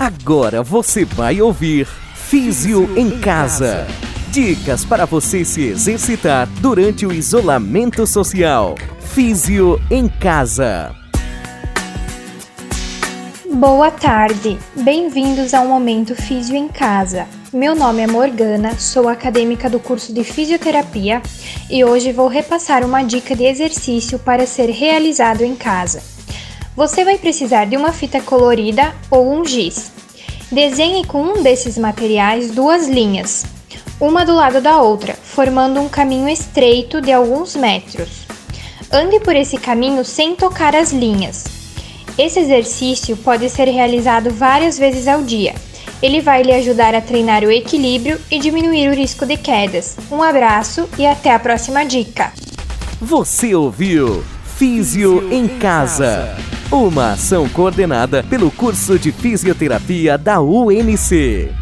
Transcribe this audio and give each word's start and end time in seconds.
Agora 0.00 0.62
você 0.62 1.04
vai 1.04 1.42
ouvir 1.42 1.86
Físio 2.14 2.98
em 2.98 3.20
Casa. 3.20 3.86
Dicas 4.30 4.82
para 4.82 5.04
você 5.04 5.44
se 5.44 5.60
exercitar 5.60 6.48
durante 6.62 7.04
o 7.04 7.12
isolamento 7.12 8.06
social. 8.06 8.76
Físio 8.98 9.78
em 9.90 10.08
Casa. 10.08 10.96
Boa 13.52 13.90
tarde, 13.90 14.58
bem-vindos 14.74 15.52
ao 15.52 15.66
Momento 15.66 16.14
Físio 16.14 16.56
em 16.56 16.68
Casa. 16.68 17.26
Meu 17.52 17.74
nome 17.74 18.00
é 18.00 18.06
Morgana, 18.06 18.78
sou 18.78 19.06
acadêmica 19.06 19.68
do 19.68 19.78
curso 19.78 20.14
de 20.14 20.24
Fisioterapia 20.24 21.20
e 21.68 21.84
hoje 21.84 22.10
vou 22.10 22.26
repassar 22.26 22.86
uma 22.86 23.02
dica 23.02 23.36
de 23.36 23.44
exercício 23.44 24.18
para 24.18 24.46
ser 24.46 24.70
realizado 24.70 25.42
em 25.42 25.54
casa. 25.54 26.00
Você 26.80 27.04
vai 27.04 27.18
precisar 27.18 27.66
de 27.66 27.76
uma 27.76 27.92
fita 27.92 28.22
colorida 28.22 28.94
ou 29.10 29.30
um 29.30 29.44
giz. 29.44 29.92
Desenhe 30.50 31.04
com 31.04 31.22
um 31.22 31.42
desses 31.42 31.76
materiais 31.76 32.52
duas 32.52 32.88
linhas, 32.88 33.44
uma 34.00 34.24
do 34.24 34.34
lado 34.34 34.62
da 34.62 34.80
outra, 34.80 35.12
formando 35.12 35.78
um 35.78 35.90
caminho 35.90 36.26
estreito 36.26 37.02
de 37.02 37.12
alguns 37.12 37.54
metros. 37.54 38.22
Ande 38.90 39.20
por 39.20 39.36
esse 39.36 39.58
caminho 39.58 40.02
sem 40.06 40.34
tocar 40.34 40.74
as 40.74 40.90
linhas. 40.90 41.44
Esse 42.16 42.40
exercício 42.40 43.14
pode 43.14 43.50
ser 43.50 43.68
realizado 43.68 44.30
várias 44.30 44.78
vezes 44.78 45.06
ao 45.06 45.22
dia. 45.22 45.54
Ele 46.00 46.22
vai 46.22 46.42
lhe 46.42 46.52
ajudar 46.54 46.94
a 46.94 47.02
treinar 47.02 47.44
o 47.44 47.50
equilíbrio 47.50 48.18
e 48.30 48.38
diminuir 48.38 48.88
o 48.88 48.94
risco 48.94 49.26
de 49.26 49.36
quedas. 49.36 49.98
Um 50.10 50.22
abraço 50.22 50.88
e 50.98 51.06
até 51.06 51.34
a 51.34 51.38
próxima 51.38 51.84
dica. 51.84 52.32
Você 52.98 53.54
ouviu 53.54 54.24
Físio 54.56 55.30
em 55.30 55.46
Casa. 55.46 56.49
Uma 56.72 57.14
ação 57.14 57.48
coordenada 57.48 58.22
pelo 58.22 58.48
curso 58.48 58.96
de 58.96 59.10
fisioterapia 59.10 60.16
da 60.16 60.40
UNC. 60.40 61.59